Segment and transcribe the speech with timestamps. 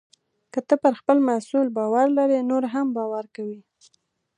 [0.51, 3.61] که ته پر خپل محصول باور لرې، نور هم باور کوي.